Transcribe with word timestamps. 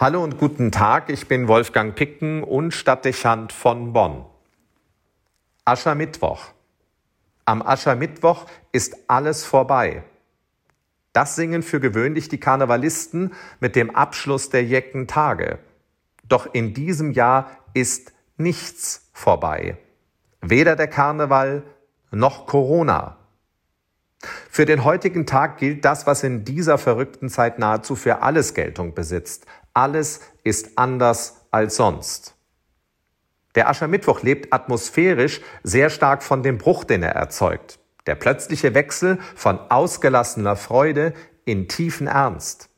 Hallo 0.00 0.24
und 0.24 0.38
guten 0.38 0.72
Tag, 0.72 1.10
ich 1.10 1.28
bin 1.28 1.46
Wolfgang 1.46 1.94
Picken 1.94 2.42
und 2.42 2.72
Stadtdechant 2.72 3.52
von 3.52 3.92
Bonn. 3.92 4.24
Aschermittwoch. 5.66 6.54
Am 7.44 7.60
Aschermittwoch 7.60 8.46
ist 8.72 8.96
alles 9.08 9.44
vorbei. 9.44 10.02
Das 11.12 11.36
singen 11.36 11.62
für 11.62 11.80
gewöhnlich 11.80 12.30
die 12.30 12.40
Karnevalisten 12.40 13.34
mit 13.60 13.76
dem 13.76 13.94
Abschluss 13.94 14.48
der 14.48 14.64
Jecken 14.64 15.06
Tage. 15.06 15.58
Doch 16.26 16.54
in 16.54 16.72
diesem 16.72 17.10
Jahr 17.10 17.50
ist 17.74 18.14
nichts 18.38 19.10
vorbei. 19.12 19.76
Weder 20.40 20.76
der 20.76 20.88
Karneval 20.88 21.62
noch 22.10 22.46
Corona. 22.46 23.18
Für 24.50 24.66
den 24.66 24.84
heutigen 24.84 25.26
Tag 25.26 25.58
gilt 25.58 25.84
das, 25.84 26.06
was 26.06 26.22
in 26.22 26.44
dieser 26.44 26.76
verrückten 26.78 27.28
Zeit 27.28 27.58
nahezu 27.58 27.96
für 27.96 28.22
alles 28.22 28.54
Geltung 28.54 28.94
besitzt. 28.94 29.46
Alles 29.74 30.20
ist 30.44 30.76
anders 30.76 31.46
als 31.50 31.76
sonst. 31.76 32.34
Der 33.54 33.68
Aschermittwoch 33.68 34.22
lebt 34.22 34.52
atmosphärisch 34.52 35.40
sehr 35.62 35.90
stark 35.90 36.22
von 36.22 36.42
dem 36.42 36.58
Bruch, 36.58 36.84
den 36.84 37.02
er 37.02 37.12
erzeugt. 37.12 37.78
Der 38.06 38.14
plötzliche 38.14 38.74
Wechsel 38.74 39.18
von 39.34 39.58
ausgelassener 39.70 40.56
Freude 40.56 41.12
in 41.44 41.68
tiefen 41.68 42.06
Ernst. 42.06 42.70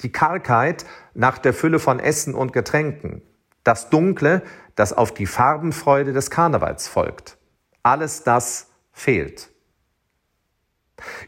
Die 0.00 0.12
Kargheit 0.12 0.86
nach 1.14 1.38
der 1.38 1.52
Fülle 1.52 1.78
von 1.78 2.00
Essen 2.00 2.34
und 2.34 2.52
Getränken. 2.52 3.22
Das 3.64 3.90
Dunkle, 3.90 4.42
das 4.74 4.92
auf 4.92 5.12
die 5.12 5.26
Farbenfreude 5.26 6.12
des 6.12 6.30
Karnevals 6.30 6.88
folgt. 6.88 7.36
Alles 7.82 8.22
das 8.22 8.68
fehlt. 8.92 9.49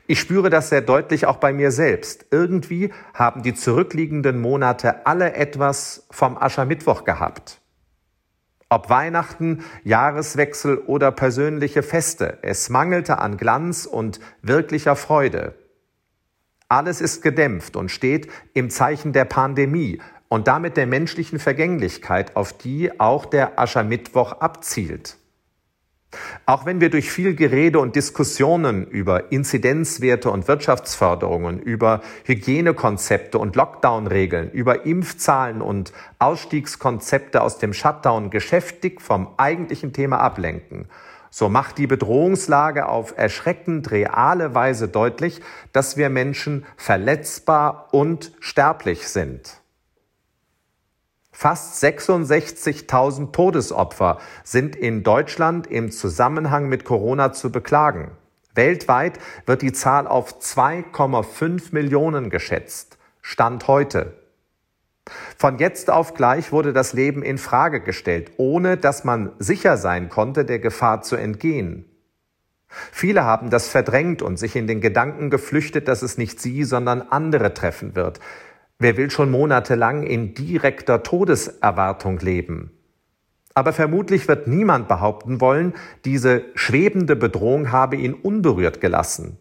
Ich 0.06 0.20
spüre 0.20 0.50
das 0.50 0.68
sehr 0.68 0.80
deutlich 0.80 1.26
auch 1.26 1.36
bei 1.36 1.52
mir 1.52 1.70
selbst. 1.70 2.26
Irgendwie 2.30 2.92
haben 3.14 3.42
die 3.42 3.54
zurückliegenden 3.54 4.40
Monate 4.40 5.06
alle 5.06 5.34
etwas 5.34 6.06
vom 6.10 6.36
Aschermittwoch 6.36 7.04
gehabt. 7.04 7.60
Ob 8.68 8.88
Weihnachten, 8.88 9.64
Jahreswechsel 9.84 10.78
oder 10.78 11.12
persönliche 11.12 11.82
Feste, 11.82 12.38
es 12.42 12.70
mangelte 12.70 13.18
an 13.18 13.36
Glanz 13.36 13.86
und 13.86 14.18
wirklicher 14.40 14.96
Freude. 14.96 15.54
Alles 16.68 17.02
ist 17.02 17.22
gedämpft 17.22 17.76
und 17.76 17.90
steht 17.90 18.28
im 18.54 18.70
Zeichen 18.70 19.12
der 19.12 19.26
Pandemie 19.26 20.00
und 20.28 20.48
damit 20.48 20.78
der 20.78 20.86
menschlichen 20.86 21.38
Vergänglichkeit, 21.38 22.34
auf 22.34 22.54
die 22.54 22.98
auch 22.98 23.26
der 23.26 23.58
Aschermittwoch 23.58 24.32
abzielt. 24.40 25.18
Auch 26.44 26.66
wenn 26.66 26.80
wir 26.80 26.90
durch 26.90 27.10
viel 27.10 27.36
Gerede 27.36 27.78
und 27.78 27.94
Diskussionen 27.94 28.84
über 28.86 29.30
Inzidenzwerte 29.30 30.28
und 30.28 30.48
Wirtschaftsförderungen, 30.48 31.60
über 31.60 32.00
Hygienekonzepte 32.24 33.38
und 33.38 33.54
Lockdown-Regeln, 33.54 34.50
über 34.50 34.84
Impfzahlen 34.84 35.62
und 35.62 35.92
Ausstiegskonzepte 36.18 37.42
aus 37.42 37.58
dem 37.58 37.72
Shutdown 37.72 38.30
geschäftig 38.30 39.00
vom 39.00 39.28
eigentlichen 39.36 39.92
Thema 39.92 40.18
ablenken, 40.18 40.88
so 41.30 41.48
macht 41.48 41.78
die 41.78 41.86
Bedrohungslage 41.86 42.88
auf 42.88 43.14
erschreckend 43.16 43.90
reale 43.90 44.54
Weise 44.54 44.88
deutlich, 44.88 45.40
dass 45.72 45.96
wir 45.96 46.10
Menschen 46.10 46.66
verletzbar 46.76 47.88
und 47.92 48.32
sterblich 48.40 49.08
sind. 49.08 49.61
Fast 51.42 51.82
66.000 51.82 53.32
Todesopfer 53.32 54.18
sind 54.44 54.76
in 54.76 55.02
Deutschland 55.02 55.66
im 55.66 55.90
Zusammenhang 55.90 56.68
mit 56.68 56.84
Corona 56.84 57.32
zu 57.32 57.50
beklagen. 57.50 58.12
Weltweit 58.54 59.18
wird 59.44 59.62
die 59.62 59.72
Zahl 59.72 60.06
auf 60.06 60.38
2,5 60.38 61.72
Millionen 61.72 62.30
geschätzt. 62.30 62.96
Stand 63.22 63.66
heute. 63.66 64.16
Von 65.36 65.58
jetzt 65.58 65.90
auf 65.90 66.14
gleich 66.14 66.52
wurde 66.52 66.72
das 66.72 66.92
Leben 66.92 67.24
in 67.24 67.38
Frage 67.38 67.80
gestellt, 67.80 68.30
ohne 68.36 68.76
dass 68.76 69.02
man 69.02 69.32
sicher 69.40 69.76
sein 69.76 70.10
konnte, 70.10 70.44
der 70.44 70.60
Gefahr 70.60 71.02
zu 71.02 71.16
entgehen. 71.16 71.86
Viele 72.68 73.24
haben 73.24 73.50
das 73.50 73.66
verdrängt 73.66 74.22
und 74.22 74.38
sich 74.38 74.54
in 74.54 74.68
den 74.68 74.80
Gedanken 74.80 75.28
geflüchtet, 75.28 75.88
dass 75.88 76.02
es 76.02 76.18
nicht 76.18 76.40
sie, 76.40 76.62
sondern 76.62 77.02
andere 77.02 77.52
treffen 77.52 77.96
wird. 77.96 78.20
Wer 78.82 78.96
will 78.96 79.12
schon 79.12 79.30
monatelang 79.30 80.02
in 80.02 80.34
direkter 80.34 81.04
Todeserwartung 81.04 82.18
leben? 82.18 82.72
Aber 83.54 83.72
vermutlich 83.72 84.26
wird 84.26 84.48
niemand 84.48 84.88
behaupten 84.88 85.40
wollen, 85.40 85.74
diese 86.04 86.42
schwebende 86.56 87.14
Bedrohung 87.14 87.70
habe 87.70 87.94
ihn 87.94 88.12
unberührt 88.12 88.80
gelassen. 88.80 89.38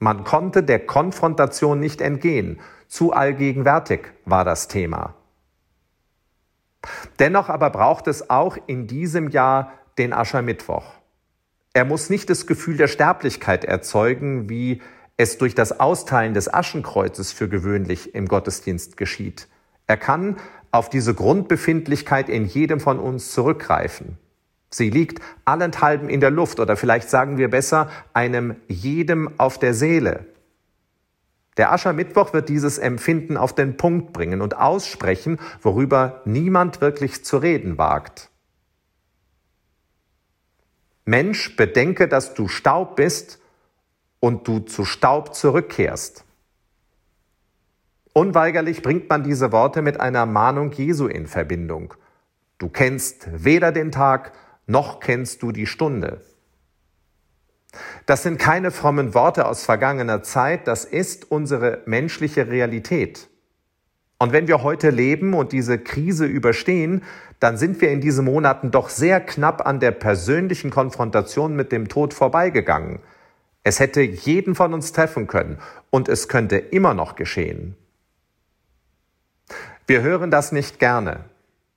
Man 0.00 0.24
konnte 0.24 0.62
der 0.62 0.86
Konfrontation 0.86 1.78
nicht 1.80 2.00
entgehen. 2.00 2.60
Zu 2.86 3.12
allgegenwärtig 3.12 4.06
war 4.24 4.46
das 4.46 4.68
Thema. 4.68 5.16
Dennoch 7.18 7.50
aber 7.50 7.68
braucht 7.68 8.06
es 8.06 8.30
auch 8.30 8.56
in 8.66 8.86
diesem 8.86 9.28
Jahr 9.28 9.74
den 9.98 10.14
Aschermittwoch. 10.14 10.94
Er 11.74 11.84
muss 11.84 12.08
nicht 12.08 12.30
das 12.30 12.46
Gefühl 12.46 12.78
der 12.78 12.88
Sterblichkeit 12.88 13.66
erzeugen, 13.66 14.48
wie 14.48 14.80
es 15.18 15.36
durch 15.36 15.54
das 15.54 15.80
Austeilen 15.80 16.32
des 16.32 16.52
Aschenkreuzes 16.52 17.32
für 17.32 17.48
gewöhnlich 17.48 18.14
im 18.14 18.28
Gottesdienst 18.28 18.96
geschieht. 18.96 19.48
Er 19.86 19.96
kann 19.96 20.36
auf 20.70 20.88
diese 20.88 21.12
Grundbefindlichkeit 21.12 22.28
in 22.28 22.46
jedem 22.46 22.80
von 22.80 22.98
uns 22.98 23.32
zurückgreifen. 23.32 24.16
Sie 24.70 24.90
liegt 24.90 25.20
allenthalben 25.44 26.08
in 26.08 26.20
der 26.20 26.30
Luft 26.30 26.60
oder 26.60 26.76
vielleicht 26.76 27.10
sagen 27.10 27.36
wir 27.36 27.50
besser 27.50 27.90
einem 28.12 28.56
jedem 28.68 29.38
auf 29.38 29.58
der 29.58 29.74
Seele. 29.74 30.26
Der 31.56 31.72
Aschermittwoch 31.72 32.32
wird 32.32 32.48
dieses 32.48 32.78
Empfinden 32.78 33.36
auf 33.36 33.54
den 33.54 33.76
Punkt 33.76 34.12
bringen 34.12 34.40
und 34.40 34.56
aussprechen, 34.56 35.40
worüber 35.60 36.22
niemand 36.26 36.80
wirklich 36.80 37.24
zu 37.24 37.38
reden 37.38 37.76
wagt. 37.76 38.30
Mensch, 41.04 41.56
bedenke, 41.56 42.06
dass 42.06 42.34
du 42.34 42.46
Staub 42.46 42.94
bist 42.94 43.40
und 44.20 44.48
du 44.48 44.60
zu 44.60 44.84
Staub 44.84 45.34
zurückkehrst. 45.34 46.24
Unweigerlich 48.12 48.82
bringt 48.82 49.08
man 49.08 49.22
diese 49.22 49.52
Worte 49.52 49.82
mit 49.82 50.00
einer 50.00 50.26
Mahnung 50.26 50.72
Jesu 50.72 51.06
in 51.06 51.26
Verbindung. 51.26 51.94
Du 52.58 52.68
kennst 52.68 53.28
weder 53.32 53.70
den 53.70 53.92
Tag, 53.92 54.32
noch 54.66 54.98
kennst 54.98 55.42
du 55.42 55.52
die 55.52 55.66
Stunde. 55.66 56.20
Das 58.06 58.22
sind 58.22 58.38
keine 58.38 58.70
frommen 58.70 59.14
Worte 59.14 59.46
aus 59.46 59.64
vergangener 59.64 60.22
Zeit, 60.22 60.66
das 60.66 60.84
ist 60.84 61.30
unsere 61.30 61.82
menschliche 61.86 62.48
Realität. 62.48 63.28
Und 64.18 64.32
wenn 64.32 64.48
wir 64.48 64.62
heute 64.62 64.90
leben 64.90 65.34
und 65.34 65.52
diese 65.52 65.78
Krise 65.78 66.26
überstehen, 66.26 67.04
dann 67.38 67.56
sind 67.56 67.80
wir 67.80 67.92
in 67.92 68.00
diesen 68.00 68.24
Monaten 68.24 68.72
doch 68.72 68.88
sehr 68.88 69.20
knapp 69.20 69.64
an 69.64 69.78
der 69.78 69.92
persönlichen 69.92 70.70
Konfrontation 70.70 71.54
mit 71.54 71.70
dem 71.70 71.88
Tod 71.88 72.14
vorbeigegangen. 72.14 72.98
Es 73.68 73.80
hätte 73.80 74.00
jeden 74.00 74.54
von 74.54 74.72
uns 74.72 74.92
treffen 74.92 75.26
können 75.26 75.58
und 75.90 76.08
es 76.08 76.28
könnte 76.28 76.56
immer 76.56 76.94
noch 76.94 77.16
geschehen. 77.16 77.76
Wir 79.86 80.00
hören 80.00 80.30
das 80.30 80.52
nicht 80.52 80.78
gerne. 80.78 81.26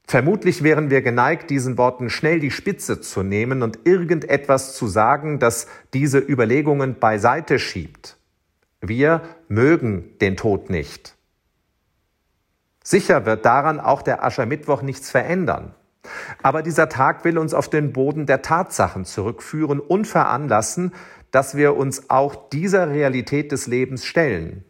Vermutlich 0.07 0.63
wären 0.63 0.89
wir 0.89 1.01
geneigt, 1.01 1.49
diesen 1.49 1.77
Worten 1.77 2.09
schnell 2.09 2.39
die 2.39 2.49
Spitze 2.49 3.01
zu 3.01 3.23
nehmen 3.23 3.61
und 3.61 3.79
irgendetwas 3.83 4.77
zu 4.77 4.87
sagen, 4.87 5.39
das 5.39 5.67
diese 5.93 6.19
Überlegungen 6.19 6.97
beiseite 6.97 7.59
schiebt. 7.59 8.15
Wir 8.79 9.21
mögen 9.49 10.17
den 10.21 10.37
Tod 10.37 10.69
nicht. 10.69 11.17
Sicher 12.85 13.25
wird 13.25 13.43
daran 13.43 13.81
auch 13.81 14.01
der 14.01 14.23
Aschermittwoch 14.23 14.81
nichts 14.81 15.11
verändern. 15.11 15.75
Aber 16.43 16.63
dieser 16.63 16.89
Tag 16.89 17.23
will 17.23 17.37
uns 17.37 17.53
auf 17.53 17.69
den 17.69 17.93
Boden 17.93 18.25
der 18.25 18.41
Tatsachen 18.41 19.05
zurückführen 19.05 19.79
und 19.79 20.05
veranlassen, 20.05 20.93
dass 21.31 21.55
wir 21.55 21.75
uns 21.77 22.09
auch 22.09 22.49
dieser 22.49 22.89
Realität 22.89 23.51
des 23.51 23.67
Lebens 23.67 24.05
stellen. 24.05 24.63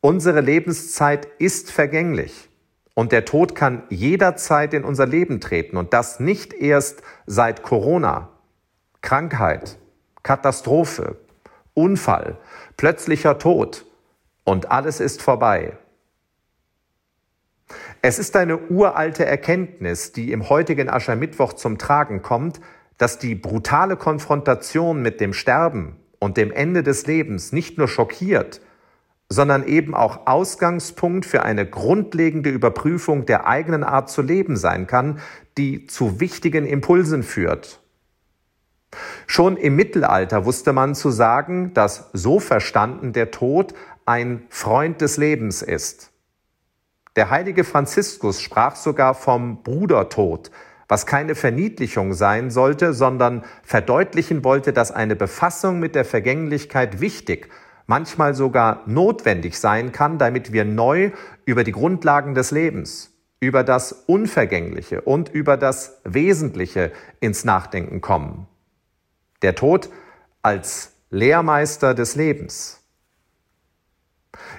Unsere 0.00 0.40
Lebenszeit 0.40 1.26
ist 1.38 1.70
vergänglich 1.70 2.48
und 2.94 3.12
der 3.12 3.24
Tod 3.24 3.54
kann 3.54 3.84
jederzeit 3.88 4.74
in 4.74 4.84
unser 4.84 5.06
Leben 5.06 5.40
treten 5.40 5.76
und 5.76 5.92
das 5.92 6.20
nicht 6.20 6.52
erst 6.52 7.02
seit 7.26 7.62
Corona. 7.62 8.30
Krankheit, 9.00 9.78
Katastrophe, 10.22 11.16
Unfall, 11.74 12.38
plötzlicher 12.76 13.38
Tod 13.38 13.84
und 14.44 14.70
alles 14.70 15.00
ist 15.00 15.22
vorbei. 15.22 15.76
Es 18.06 18.18
ist 18.18 18.36
eine 18.36 18.58
uralte 18.58 19.24
Erkenntnis, 19.24 20.12
die 20.12 20.30
im 20.30 20.50
heutigen 20.50 20.90
Aschermittwoch 20.90 21.54
zum 21.54 21.78
Tragen 21.78 22.20
kommt, 22.20 22.60
dass 22.98 23.18
die 23.18 23.34
brutale 23.34 23.96
Konfrontation 23.96 25.00
mit 25.00 25.22
dem 25.22 25.32
Sterben 25.32 25.96
und 26.18 26.36
dem 26.36 26.52
Ende 26.52 26.82
des 26.82 27.06
Lebens 27.06 27.52
nicht 27.52 27.78
nur 27.78 27.88
schockiert, 27.88 28.60
sondern 29.30 29.66
eben 29.66 29.94
auch 29.94 30.26
Ausgangspunkt 30.26 31.24
für 31.24 31.44
eine 31.44 31.64
grundlegende 31.64 32.50
Überprüfung 32.50 33.24
der 33.24 33.46
eigenen 33.46 33.82
Art 33.82 34.10
zu 34.10 34.20
leben 34.20 34.58
sein 34.58 34.86
kann, 34.86 35.18
die 35.56 35.86
zu 35.86 36.20
wichtigen 36.20 36.66
Impulsen 36.66 37.22
führt. 37.22 37.80
Schon 39.26 39.56
im 39.56 39.76
Mittelalter 39.76 40.44
wusste 40.44 40.74
man 40.74 40.94
zu 40.94 41.08
sagen, 41.08 41.72
dass 41.72 42.10
so 42.12 42.38
verstanden 42.38 43.14
der 43.14 43.30
Tod 43.30 43.72
ein 44.04 44.42
Freund 44.50 45.00
des 45.00 45.16
Lebens 45.16 45.62
ist. 45.62 46.10
Der 47.16 47.30
heilige 47.30 47.62
Franziskus 47.62 48.40
sprach 48.40 48.74
sogar 48.74 49.14
vom 49.14 49.62
Brudertod, 49.62 50.50
was 50.88 51.06
keine 51.06 51.36
Verniedlichung 51.36 52.12
sein 52.12 52.50
sollte, 52.50 52.92
sondern 52.92 53.44
verdeutlichen 53.62 54.42
wollte, 54.42 54.72
dass 54.72 54.90
eine 54.90 55.14
Befassung 55.14 55.78
mit 55.78 55.94
der 55.94 56.04
Vergänglichkeit 56.04 57.00
wichtig, 57.00 57.48
manchmal 57.86 58.34
sogar 58.34 58.82
notwendig 58.86 59.58
sein 59.58 59.92
kann, 59.92 60.18
damit 60.18 60.52
wir 60.52 60.64
neu 60.64 61.12
über 61.44 61.62
die 61.62 61.72
Grundlagen 61.72 62.34
des 62.34 62.50
Lebens, 62.50 63.12
über 63.38 63.62
das 63.62 63.92
Unvergängliche 63.92 65.00
und 65.02 65.28
über 65.28 65.56
das 65.56 66.00
Wesentliche 66.04 66.92
ins 67.20 67.44
Nachdenken 67.44 68.00
kommen. 68.00 68.48
Der 69.42 69.54
Tod 69.54 69.88
als 70.42 70.92
Lehrmeister 71.10 71.94
des 71.94 72.16
Lebens. 72.16 72.83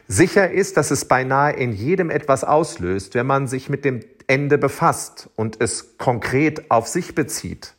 Sicher 0.08 0.52
ist, 0.52 0.78
dass 0.78 0.92
es 0.92 1.06
beinahe 1.06 1.54
in 1.54 1.72
jedem 1.72 2.10
etwas 2.10 2.44
auslöst, 2.44 3.16
wenn 3.16 3.26
man 3.26 3.48
sich 3.48 3.70
mit 3.70 3.86
dem 3.86 4.02
Ende 4.28 4.58
befasst 4.58 5.30
und 5.36 5.62
es 5.62 5.98
konkret 5.98 6.72
auf 6.72 6.88
sich 6.88 7.16
bezieht. 7.16 7.76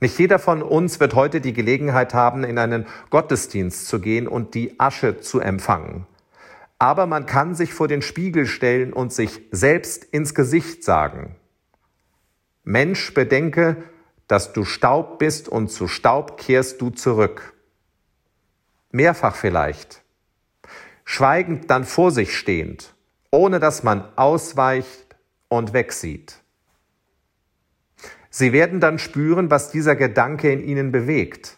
Nicht 0.00 0.18
jeder 0.18 0.38
von 0.38 0.62
uns 0.62 1.00
wird 1.00 1.14
heute 1.14 1.40
die 1.40 1.54
Gelegenheit 1.54 2.12
haben, 2.12 2.44
in 2.44 2.58
einen 2.58 2.86
Gottesdienst 3.10 3.86
zu 3.88 4.00
gehen 4.00 4.28
und 4.28 4.54
die 4.54 4.78
Asche 4.78 5.20
zu 5.20 5.40
empfangen. 5.40 6.06
Aber 6.78 7.06
man 7.06 7.24
kann 7.24 7.54
sich 7.54 7.72
vor 7.72 7.88
den 7.88 8.02
Spiegel 8.02 8.46
stellen 8.46 8.92
und 8.92 9.12
sich 9.12 9.40
selbst 9.50 10.04
ins 10.04 10.34
Gesicht 10.34 10.84
sagen, 10.84 11.36
Mensch, 12.62 13.14
bedenke, 13.14 13.84
dass 14.26 14.52
du 14.52 14.64
Staub 14.64 15.18
bist 15.18 15.48
und 15.48 15.68
zu 15.68 15.86
Staub 15.88 16.36
kehrst 16.36 16.80
du 16.80 16.90
zurück. 16.90 17.54
Mehrfach 18.90 19.36
vielleicht. 19.36 20.02
Schweigend 21.08 21.70
dann 21.70 21.84
vor 21.84 22.10
sich 22.10 22.36
stehend, 22.36 22.94
ohne 23.30 23.60
dass 23.60 23.82
man 23.82 24.04
ausweicht 24.16 25.16
und 25.48 25.72
wegsieht. 25.72 26.40
Sie 28.28 28.52
werden 28.52 28.80
dann 28.80 28.98
spüren, 28.98 29.50
was 29.50 29.70
dieser 29.70 29.96
Gedanke 29.96 30.52
in 30.52 30.62
ihnen 30.62 30.92
bewegt. 30.92 31.56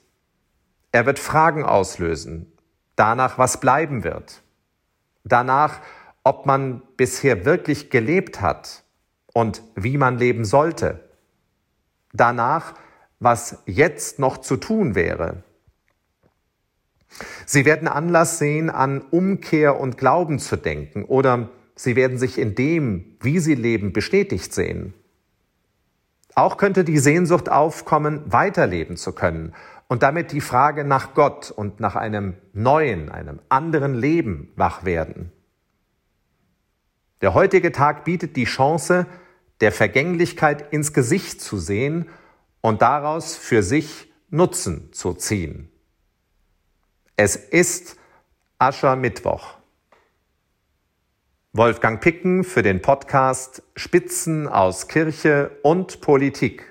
Er 0.92 1.06
wird 1.06 1.18
Fragen 1.18 1.64
auslösen, 1.64 2.52
danach, 2.94 3.38
was 3.38 3.58
bleiben 3.58 4.04
wird, 4.04 4.42
danach, 5.24 5.80
ob 6.22 6.46
man 6.46 6.82
bisher 6.96 7.44
wirklich 7.44 7.90
gelebt 7.90 8.40
hat 8.40 8.84
und 9.32 9.62
wie 9.74 9.96
man 9.96 10.18
leben 10.18 10.44
sollte, 10.44 11.08
danach, 12.12 12.74
was 13.18 13.62
jetzt 13.66 14.18
noch 14.18 14.38
zu 14.38 14.56
tun 14.56 14.94
wäre. 14.94 15.42
Sie 17.46 17.64
werden 17.64 17.88
Anlass 17.88 18.38
sehen, 18.38 18.70
an 18.70 19.00
Umkehr 19.00 19.80
und 19.80 19.98
Glauben 19.98 20.38
zu 20.38 20.56
denken 20.56 21.04
oder 21.04 21.48
sie 21.74 21.96
werden 21.96 22.18
sich 22.18 22.38
in 22.38 22.54
dem, 22.54 23.16
wie 23.20 23.38
sie 23.38 23.54
leben, 23.54 23.92
bestätigt 23.92 24.52
sehen. 24.52 24.94
Auch 26.34 26.56
könnte 26.56 26.84
die 26.84 26.98
Sehnsucht 26.98 27.48
aufkommen, 27.48 28.22
weiterleben 28.26 28.96
zu 28.96 29.12
können 29.12 29.54
und 29.88 30.02
damit 30.02 30.32
die 30.32 30.40
Frage 30.40 30.84
nach 30.84 31.14
Gott 31.14 31.50
und 31.50 31.80
nach 31.80 31.96
einem 31.96 32.34
neuen, 32.52 33.10
einem 33.10 33.40
anderen 33.48 33.94
Leben 33.94 34.52
wach 34.54 34.84
werden. 34.84 35.32
Der 37.20 37.34
heutige 37.34 37.72
Tag 37.72 38.04
bietet 38.04 38.36
die 38.36 38.44
Chance, 38.44 39.06
der 39.60 39.72
Vergänglichkeit 39.72 40.72
ins 40.72 40.92
Gesicht 40.92 41.40
zu 41.40 41.58
sehen 41.58 42.08
und 42.60 42.82
daraus 42.82 43.34
für 43.34 43.62
sich 43.62 44.12
Nutzen 44.30 44.92
zu 44.92 45.14
ziehen. 45.14 45.70
Es 47.20 47.34
ist 47.34 47.96
Aschermittwoch. 48.58 49.56
Wolfgang 51.52 52.00
Picken 52.00 52.44
für 52.44 52.62
den 52.62 52.80
Podcast 52.80 53.64
Spitzen 53.74 54.46
aus 54.46 54.86
Kirche 54.86 55.58
und 55.64 56.00
Politik. 56.00 56.67